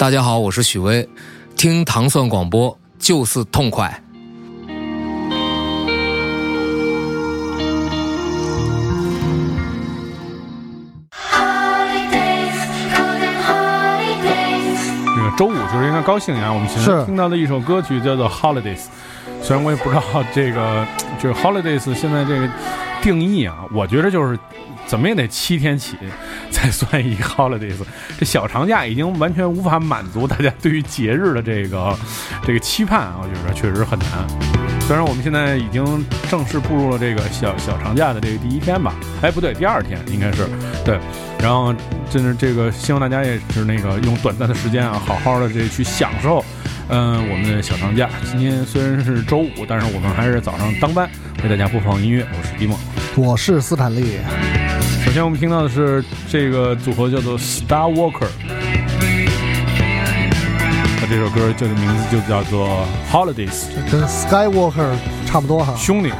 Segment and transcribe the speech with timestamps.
[0.00, 1.06] 大家好，我是许巍，
[1.58, 4.02] 听糖蒜广播就是痛快。
[15.14, 16.50] 那个周五就是应该高兴呀。
[16.50, 18.78] 我们现在是听到的一首歌曲叫做《Holidays》，
[19.42, 20.02] 虽然我也不知道
[20.34, 20.86] 这个
[21.22, 22.48] 就是 Holidays 现在这个
[23.02, 24.38] 定义啊，我觉得就是
[24.90, 25.96] 怎么也得七天起
[26.50, 27.76] 才算一个 Holidays。
[28.18, 31.96] 这小长假已经完全无法满足大家对于节日的这个
[32.44, 34.08] 这个期盼啊，我觉得确实很难。
[34.80, 40.48] 虽然我们现在已经正式步入了这个小小长假的这个第一天吧，哎，不对，第二天应该是
[40.84, 40.98] 对。
[41.38, 41.72] 然后，
[42.10, 46.44] 真是这个，希望大家也是那个用短暂的时间啊，好好的这去享受，
[46.88, 48.10] 嗯、我们的小长假。
[48.28, 51.08] 今天虽然是周五，但是我们还是早上当班
[51.44, 52.26] 为大家播放音乐。
[52.36, 52.76] 我是迪梦。
[53.16, 54.18] 我是斯坦利，
[55.04, 58.28] 首先我们听到的是这个组合叫做 Starwalker，
[61.00, 64.92] 他这首歌叫的名字就叫做 Holidays，跟 Skywalker
[65.26, 66.12] 差不多哈，兄弟。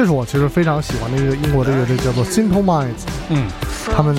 [0.00, 3.46] 这是我其实非常喜欢的一个英国的乐队，叫做 Simple Minds，嗯
[3.94, 4.16] 他们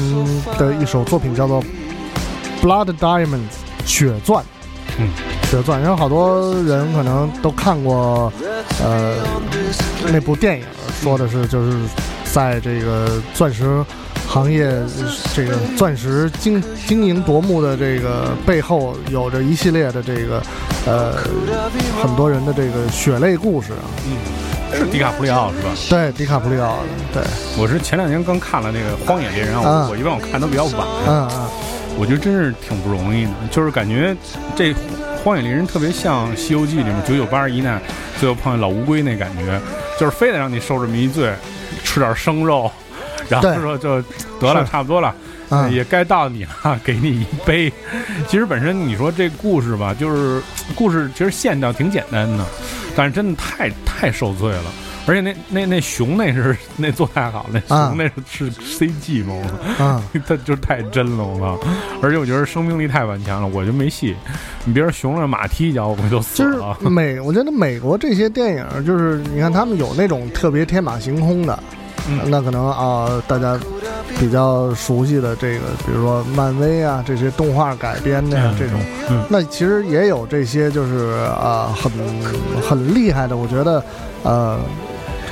[0.60, 1.60] 的一首作品叫做
[2.62, 3.26] 《Blood Diamonds》
[3.84, 4.46] 血钻。
[5.00, 5.10] 嗯，
[5.50, 8.32] 血钻，然后好多人可能都看过，
[8.84, 9.16] 呃，
[10.14, 10.66] 那部电影，
[11.02, 11.76] 说的是就是
[12.32, 13.84] 在这个钻石
[14.28, 14.72] 行业，
[15.34, 20.44] 这个钻石经经营夺目的这个背后，有着一系列的这个，
[20.86, 21.16] 呃，
[22.04, 23.90] 很多人的这个血泪故事啊。
[24.06, 24.18] 嗯，
[24.78, 25.70] 是迪卡普里奥是吧？
[25.90, 26.78] 对，迪卡普里奥
[27.14, 27.24] 的，对，
[27.58, 31.50] 我是前两年刚看了那个《荒野猎人》，啊我我一般我看的比较晚，嗯嗯，
[31.98, 34.16] 我觉得真是挺不容易的，就是感觉
[34.56, 34.74] 这
[35.24, 37.82] 《荒野猎人》特别像《西游记》里面九九八十一难，
[38.20, 39.60] 最后碰见老乌龟那感觉，
[40.00, 41.34] 就是非得让你受这么一罪，
[41.84, 42.72] 吃点生肉，
[43.28, 43.62] 然后对。
[43.62, 44.02] 说就
[44.40, 45.14] 得了，差不多了。
[45.52, 47.72] 嗯也该到你了，给你一杯。
[48.28, 50.42] 其实本身你说这故事吧，就是
[50.76, 52.46] 故事其实线条挺简单的，
[52.96, 54.64] 但是真的太太受罪了。
[55.08, 58.52] 而且那那那熊那是那做太好，那啊熊那是是
[58.86, 61.60] CG 嘛，我嗯， 它就太真了，我操！
[62.04, 64.16] 而且我觉得生命力太顽强了，我就没戏。
[64.64, 66.78] 你别说熊了，马踢一脚我们就死就是了。
[66.82, 71.58] 美，我觉得美国这些电影，就是你看他们有那种特别天马行空的，
[72.10, 72.20] 嗯。
[72.30, 73.60] 那可能啊、大家
[74.20, 78.56] 比较熟悉的这个，比如说漫威啊这些动画改编的呀、嗯。
[78.58, 79.24] 这种，嗯。
[79.30, 81.92] 那其实也有这些就是啊、很
[82.62, 83.84] 很厉害的，我觉得
[84.24, 84.60] 呃，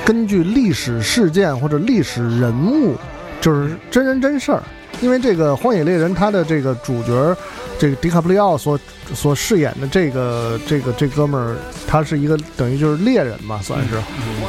[0.06, 2.96] 根据历史事件或者历史人物，
[3.40, 4.64] 就是真人真事儿。
[5.02, 7.34] 因为这个《荒野猎人》，它的这个主角，
[7.80, 8.78] 这个迪卡普里奥所
[9.16, 11.56] 所饰演的这个这个这哥们儿，
[11.88, 13.96] 他是一个等于就是猎人嘛，算是，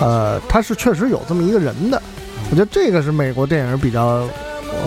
[0.00, 2.02] 呃，他是确实有这么一个人的。
[2.50, 4.28] 我觉得这个是美国电影比较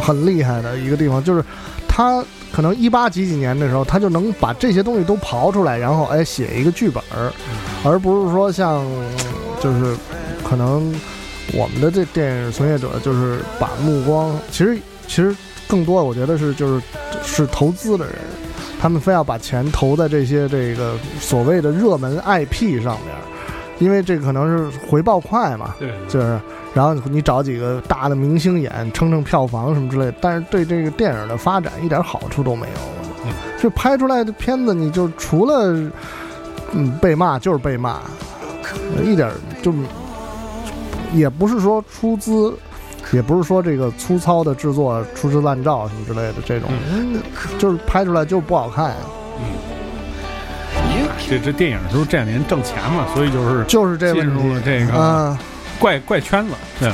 [0.01, 1.41] 很厉害的一个地方，就是
[1.87, 7.31] 他可能一八几几年的时候，他就能把这些东西都刨出来，然后哎写一个剧本儿，
[7.85, 8.85] 而不是说像
[9.61, 9.95] 就是
[10.43, 10.93] 可能
[11.53, 15.33] 我们的这电影从业者就是把目光，其实其实
[15.65, 16.83] 更多我觉得是就是
[17.23, 18.15] 是投资的人。
[18.79, 23.15] 他们非要把钱投在这些这个所谓的热门 IP 上面，
[23.79, 26.37] 因为这可能是回报快嘛，对，就是，
[26.73, 32.73] 然后你找几个大的明星演，撑撑票房什么之类的，但是对这个电影的发展一点好处都没有。
[33.25, 35.73] 嗯这拍出来的片子，你就除了
[36.73, 38.01] 嗯被骂就是被骂，
[39.01, 39.31] 一点
[39.61, 39.73] 就
[41.13, 42.53] 也不是说出资，
[43.11, 47.21] 也不是说这个粗糙的制作、粗制滥造什么之类的这种，嗯
[47.57, 48.95] 就是拍出来就不好看，
[49.39, 49.45] 嗯
[51.29, 53.05] 这这电影就是这两年挣钱嘛？
[53.13, 54.61] 所以就是就是这问进入了。
[54.63, 55.39] 这个啊，
[55.79, 56.53] 怪怪圈子。
[56.79, 56.93] 对，I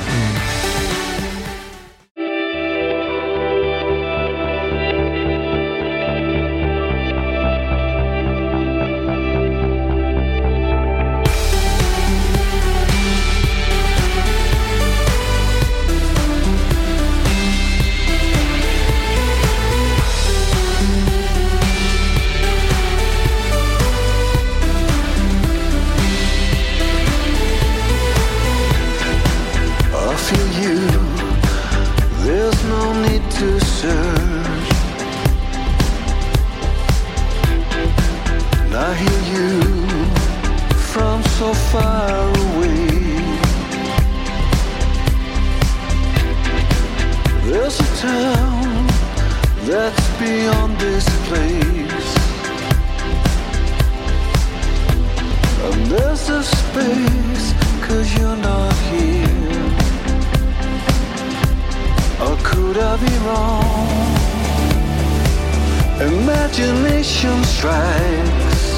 [66.51, 68.73] Imagination strikes.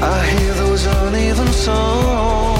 [0.00, 2.55] I hear those uneven songs.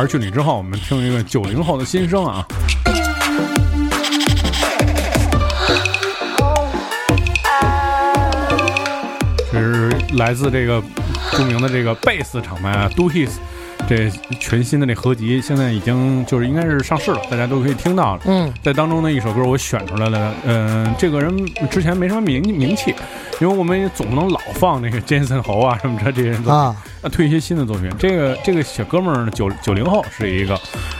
[0.00, 2.46] 了老牌俊女之后，我们听一个九零后的新生啊。
[9.52, 10.82] 这是来自这个
[11.32, 13.32] 著名的这个贝斯厂牌啊，Do His，
[13.88, 18.22] 这全新的这合集现在已经就是应该是上市了，大家都可以听到了。
[18.24, 21.36] 嗯在当中的一首歌我选出来了，嗯、这个人
[21.70, 22.94] 之前没什么名名气，
[23.40, 27.90] 因为我们也总不能老放那个 Jason 侯啊什么的这些人作品，啊，推一些新的作品。
[27.98, 30.58] 这个这个小哥们儿呢，九九零后是一个，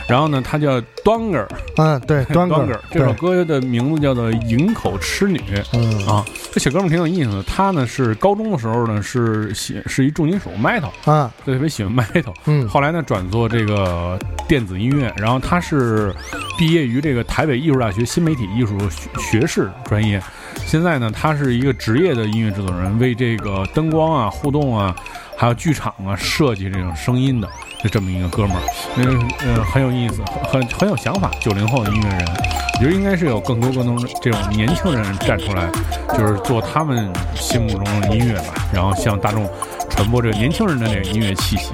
[0.09, 5.39] 然后呢，他叫 Donger 嗯，对，Donger，这首歌的名字叫做《营口痴女》。
[5.73, 7.43] 嗯啊，这小哥们儿挺有意思的。
[7.43, 12.35] 他呢是高中的时候呢是喜是一重金属 metal，啊，特别喜欢 metal。
[12.47, 16.15] 嗯后来呢转做这个电子音乐，然后他是
[16.59, 20.23] 毕业于这个台北艺术大学新媒体艺术学学士专业。
[20.67, 24.95] 现在呢，他是一个职业的音乐制作人，为这个灯光啊、互动啊，
[25.41, 27.49] 还有剧场啊设计这种声音的，
[27.83, 28.63] 就这么一个哥们儿，
[28.97, 31.31] 嗯呃很有意思，很很有想法。
[31.41, 35.67] 九零后的音乐人，我觉得应该是有更多更多这种年轻人站出来，
[36.15, 39.49] 就是做他们心目中的音乐吧，然后向大众
[39.89, 41.73] 传播这个年轻人的这个音乐气息。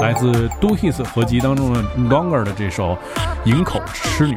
[0.00, 2.92] 来自 Do His 合集当中的 Longer 的这首
[3.42, 4.36] 《营口痴女》。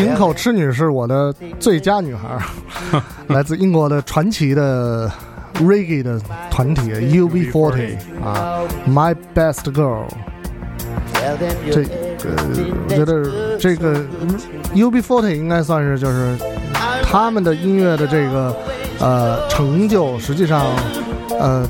[0.00, 5.10] 营口痴女是我的最佳女孩儿， 来自英国的传奇的
[5.60, 10.04] reggae 的团体 UB40 啊，My Best Girl。
[11.70, 11.82] 这
[12.24, 12.34] 呃，
[12.88, 14.04] 我觉得这个
[14.74, 16.36] UB40 应该算是就是
[17.02, 18.54] 他们的音乐的这个
[19.00, 20.62] 呃成就，实际上
[21.38, 21.68] 呃。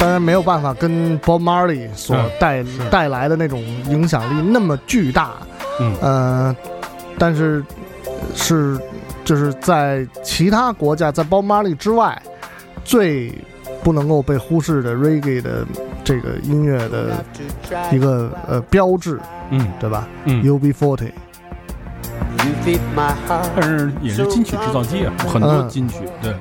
[0.00, 5.32] 当然没有办法跟 Bob Marley 所嗯带、带来的那种影响力那么巨大，
[5.78, 5.94] 嗯。
[6.00, 6.56] 呃，
[7.18, 7.62] 但是
[8.34, 8.80] 是
[9.26, 12.20] 就是在其他国家，在 Bob Marley 之外，
[12.82, 13.30] 最
[13.84, 15.66] 不能够被忽视的 Reggae 的
[16.02, 17.22] 这个音乐的
[17.92, 19.70] 一个呃标志，嗯。
[19.78, 21.12] 对吧、嗯，u b Forty，You
[22.64, 23.50] fit my heart.
[23.54, 25.68] 但是也是金曲制造机啊，很多嗯。
[25.68, 26.34] 金曲，对。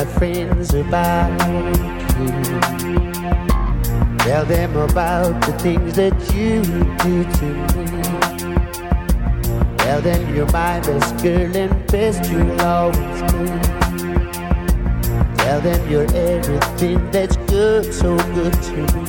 [0.00, 1.30] My friends about
[2.18, 2.32] you.
[4.20, 6.62] Tell them about the things that you
[7.04, 7.86] do to me.
[9.76, 13.46] Tell them you're my best girl and best you'll always be.
[15.36, 19.04] Tell them you're everything that's good, so good to me.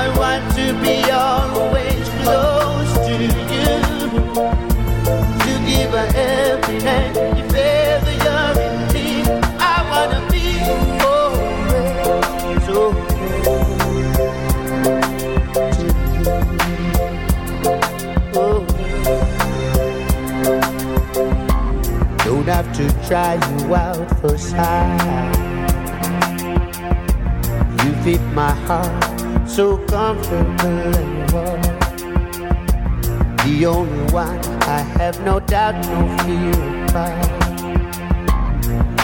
[0.00, 3.28] I want to be always close to you
[5.44, 7.51] to give her every night.
[22.82, 25.36] To try you out for size.
[27.84, 31.62] You fit my heart so comfortable and warm
[33.44, 37.30] the only one I have no doubt, no fear about.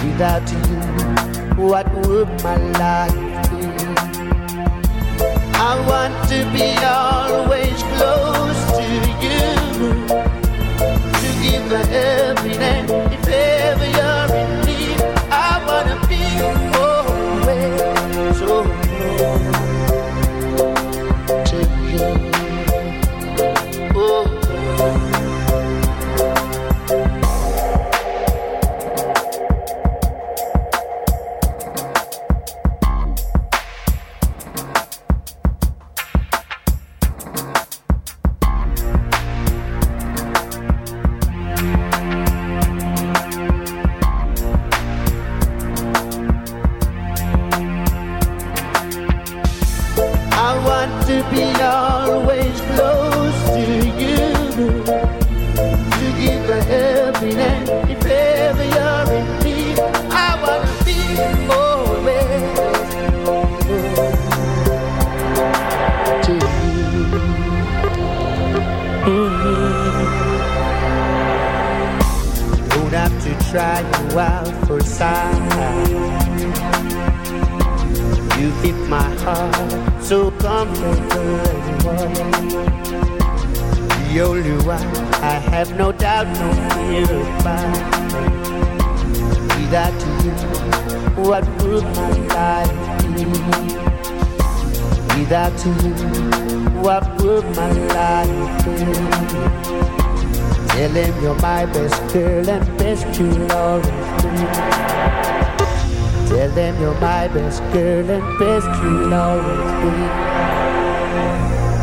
[0.03, 0.79] Without you,
[1.63, 3.63] what would my life be?
[5.55, 8.87] I want to be always close to
[9.23, 9.43] you,
[11.21, 11.87] to give her
[73.29, 75.91] to try you out for sight.
[78.39, 81.39] You fit my heart so comfortable.
[84.09, 84.89] The only one
[85.23, 87.99] I have no doubt, no fear about.
[89.59, 90.33] Without you,
[91.29, 92.77] what would my life
[93.15, 93.25] be?
[95.19, 95.73] Without you,
[96.81, 99.98] what would my life be?
[100.79, 103.85] Tell him you're my best girl and best you'll always
[104.23, 104.31] be.
[106.29, 109.91] Tell them you're my best girl and best you'll always be.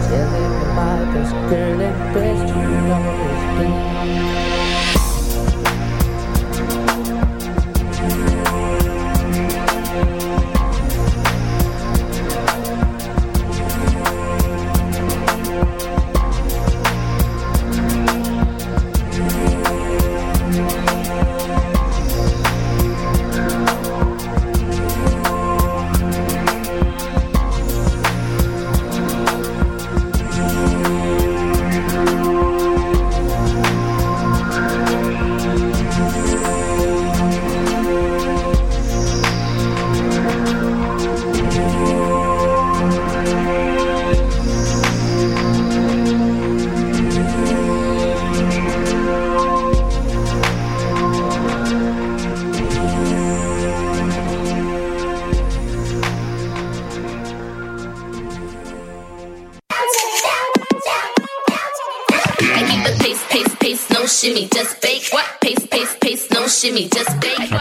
[0.08, 4.35] Tell them you're my best girl and best you'll always be.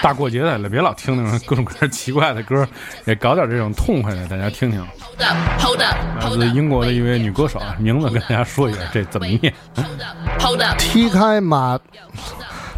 [0.05, 2.69] 大过节的了，别老听那种各种各样奇怪的歌，
[3.07, 4.79] 也搞点这种痛快的，大家听听。
[4.79, 10.79] Hold up, hold up, 来自英国的一位女歌手啊，名字跟大家说一下，这怎么念？Hold up, hold up.
[10.79, 11.79] 踢开马，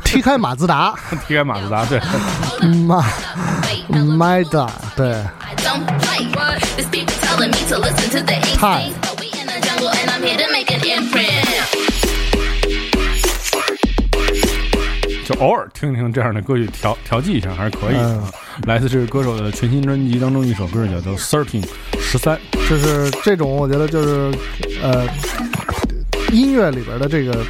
[0.04, 0.94] 踢开马自达，
[1.26, 2.00] 踢开马自达，对，
[2.86, 3.04] 马
[4.16, 5.56] 麦达，对，I
[15.26, 18.00] 就偶尔听听这样的歌曲调调剂一下还是可以的。
[18.00, 18.32] 啊。
[18.64, 21.62] 来自这个歌手的全新专辑当中一首歌叫做《Thirteen》
[21.98, 24.32] 十三，就是这种，我觉得就是
[24.80, 25.04] 呃，
[26.30, 27.44] 音乐里边的这个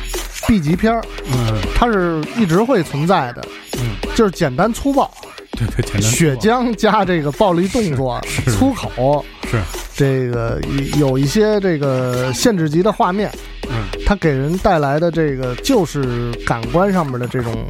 [0.48, 3.46] B 级片儿，嗯，它是一直会存在的，
[3.78, 5.12] 嗯，就是简单粗暴，
[5.52, 8.18] 对对，简单血浆加这个暴力动作、
[8.58, 9.60] 粗口，是，
[9.96, 10.60] 这个
[10.98, 13.30] 有一些这个限制级的画面，
[13.70, 17.66] 嗯，它给人带来的这个就是感官上面的这种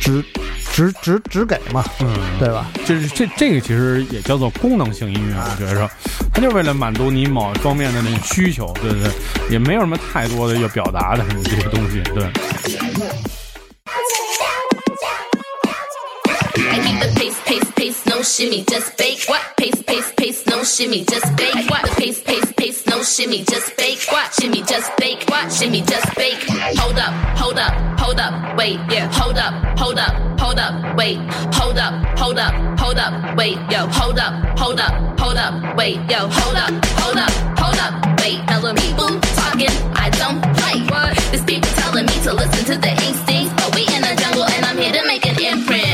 [0.00, 0.24] 直
[0.72, 2.70] 直直直给嘛，嗯，对吧？
[2.86, 5.90] 就是这这个其实也叫做功能性音乐，我觉着，
[6.32, 9.12] 它就是为了满足你某方面的那种需求，对不对，
[9.50, 12.24] 也没有什么太多的要表达的什么这些东西，对。
[16.70, 19.26] I keep the pace, pace, pace, no shimmy, just bake.
[19.28, 19.40] What?
[20.68, 21.70] Shimmy, just bake.
[21.70, 21.82] What?
[21.82, 24.04] The pace, pace, pace, no shimmy, just bake.
[24.10, 24.32] What?
[24.34, 25.24] Shimmy, just bake.
[25.28, 25.50] What?
[25.50, 26.42] Shimmy, just bake.
[26.78, 29.10] Hold up, hold up, hold up, wait, yeah.
[29.12, 31.18] Hold up, hold up, hold up, wait.
[31.54, 33.86] Hold up, hold up, hold up, wait, yo.
[33.88, 36.28] Hold up, hold up, hold up, wait, yo.
[36.28, 38.38] Hold up, hold up, hold up, wait.
[38.46, 39.08] Telling people
[39.40, 40.84] talking, I don't play.
[40.92, 41.16] What?
[41.30, 44.64] There's people telling me to listen to the instincts, but we in the jungle and
[44.64, 45.87] I'm here to make an imprint.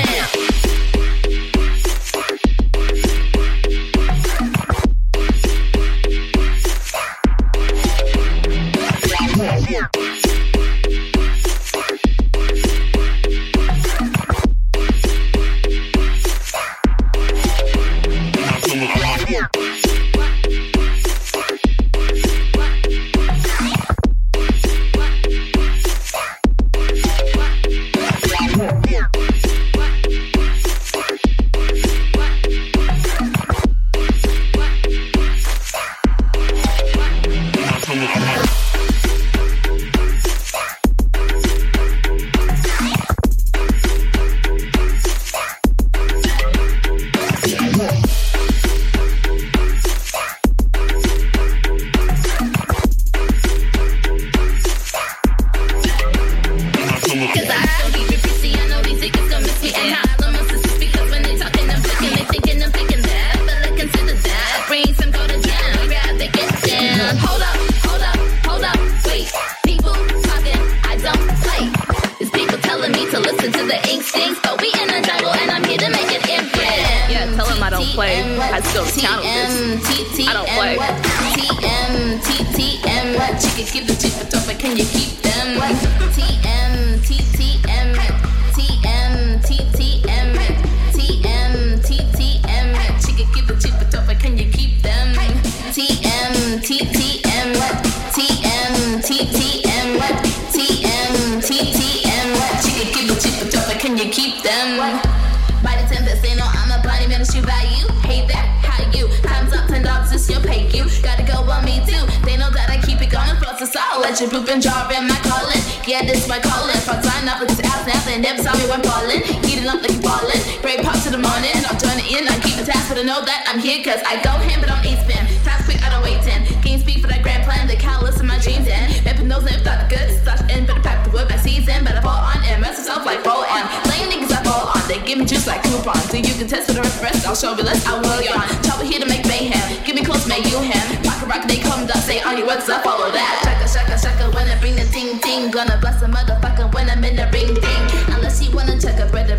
[113.65, 114.21] Going, solid.
[114.21, 115.61] You poop and jar in my calling.
[115.87, 116.77] Yeah, this my calling.
[116.85, 119.23] From sign up with this ass now, they never saw me when falling.
[119.45, 120.41] Heating up like you ballin'.
[120.61, 122.29] Great pop to the morning, and I'll join it in.
[122.29, 124.71] I keep the task, but I know that I'm here, cause I go ham, but
[124.71, 125.25] I'm east spin.
[125.45, 126.61] Fast quick, I don't wait 10.
[126.63, 129.05] Game speak for that grand plan, the catalyst of my dreams in.
[129.05, 131.85] Mapping those lips, thought good stuff in, better pack the wood by season.
[131.85, 133.65] Better fall on and mess yourself like roll on.
[133.89, 136.05] Laying niggas I fall on, they give me juice like coupons.
[136.11, 138.49] So you can test for the rest, I'll show you less, I will yawn.
[138.65, 140.85] Chopper here to make mayhem, give me close, make you him.
[141.05, 142.85] Pocket rock, they come up, say your what's up,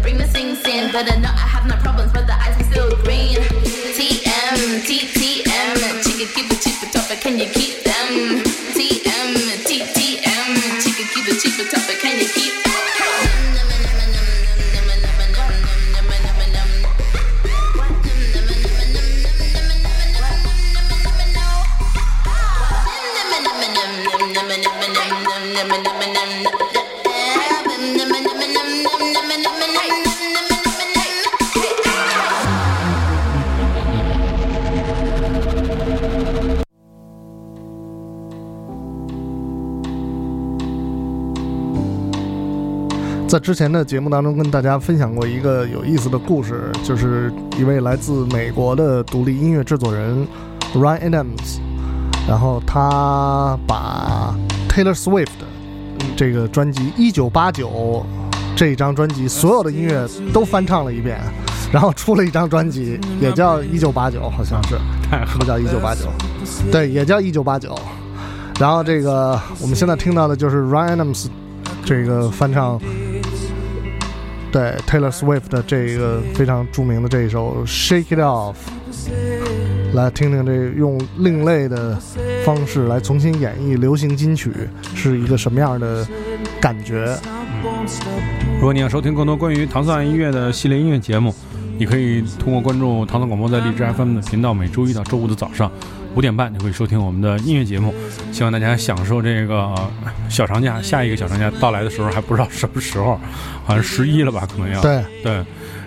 [0.01, 0.91] Bring the things in.
[0.91, 1.94] Better not, I have no problem.
[43.45, 50.27] 之前的节目当中，跟大家分享过一个有意思的故事，就是一位来自美国的独立音乐制作人
[50.73, 51.59] Ryan Adams，
[52.27, 54.35] 然后他把
[54.67, 55.27] Taylor Swift
[56.17, 57.69] 这个专辑《一九八九》
[58.55, 61.19] 这一张专辑所有的音乐都翻唱了一遍，
[61.71, 64.69] 然后出了一张专辑，也叫《一九八九》，好像是，
[65.31, 66.05] 是不是叫《一九八九》？
[66.71, 67.69] 对，也叫《一九八九》。
[68.59, 71.27] 然后这个我们现在听到的就是 Ryan Adams
[71.85, 72.81] 这个翻唱
[74.55, 78.55] 对 Taylor Swift 的这个非常著名的这一首《Shake It Off》，
[79.93, 81.99] 来听听这用另类的
[82.45, 84.53] 方式来重新演绎流行金曲
[84.95, 86.07] 是一个什么样的
[86.61, 87.17] 感觉。
[88.53, 91.35] 如果你想收听更多关于糖蒜音乐的系列音乐节目，
[91.77, 95.69] 你可以通过关注糖蒜广播在荔枝 FM 的频道，每周一到周五的早上
[96.15, 97.93] 五点半，就可以收听我们的音乐节目。
[98.31, 99.91] 希望大家享受这个呃
[100.29, 103.19] 小长假，下一个小长假到来的时候还不知道什么时候，
[103.65, 105.43] 好像十一了吧，可能要对对。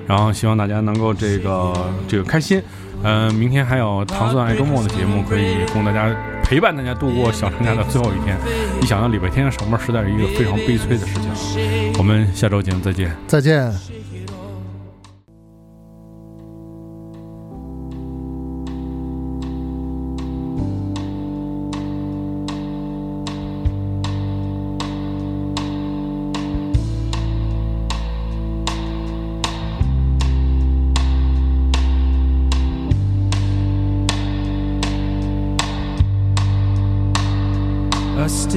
[0.07, 2.63] 然后希望大家能够这个这个开心。
[3.05, 6.13] 嗯、明天还有糖蒜爱周末的节目，可以供大家
[6.43, 8.37] 陪伴大家度过小长假的最后一天。
[8.83, 11.93] 一想到礼拜天要上班，实在是一个非常悲催的事情。
[11.97, 13.15] 我们下周节目再见。
[13.29, 13.98] 再见。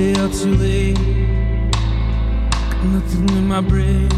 [0.02, 0.98] Out too late.
[2.72, 4.10] Got nothing in my brain.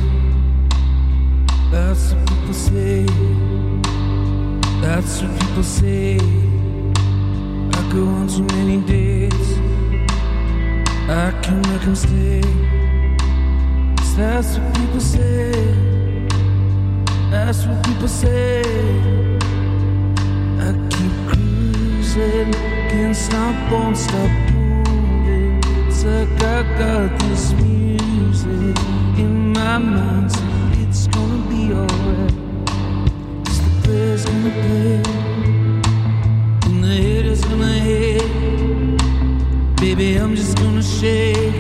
[1.72, 3.06] That's what people say.
[4.82, 6.16] That's what people say.
[7.78, 9.50] I go on too many days.
[11.10, 12.42] I can make them stay.
[13.98, 15.52] 'Cause that's what people say.
[17.30, 18.62] That's what people say.
[20.66, 22.54] I keep cruising,
[22.90, 24.43] can't stop, won't stop.
[26.04, 28.78] Like I got this music
[29.18, 30.44] in my mind, so
[30.82, 32.34] it's gonna be alright.
[33.46, 35.02] 'Cause the player's gonna play,
[36.66, 39.00] and the head haters gonna hate.
[39.80, 41.54] Baby, I'm just gonna shake,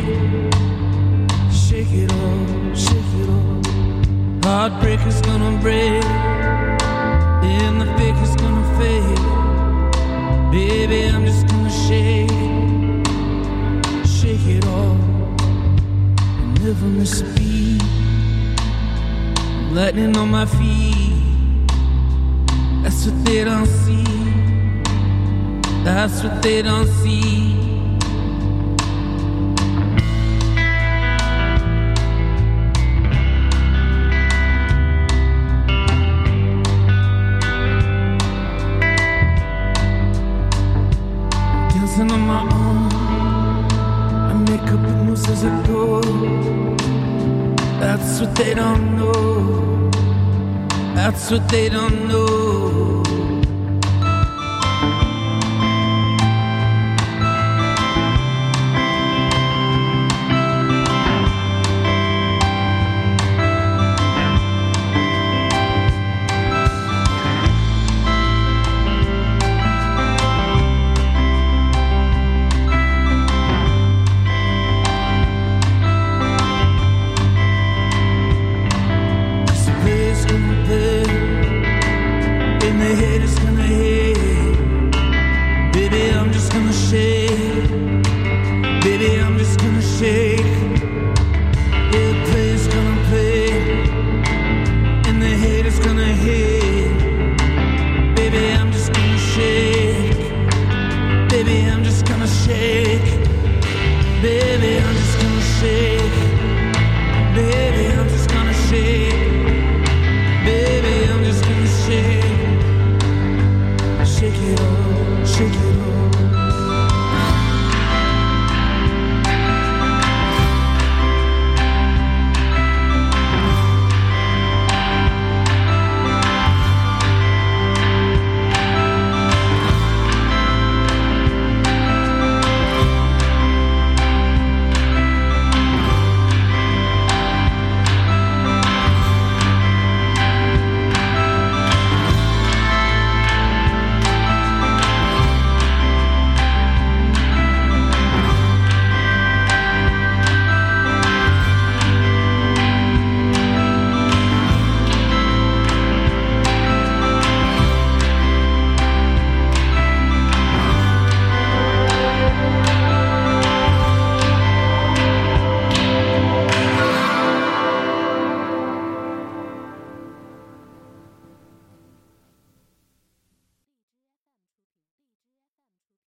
[1.66, 4.46] shake it off, shake it off.
[4.46, 6.03] Heartbreaker's gonna break,
[19.96, 21.68] Lightning on my feet.
[22.82, 24.04] That's what they don't see.
[25.84, 27.43] That's what they don't see.
[51.32, 52.43] What they don't know.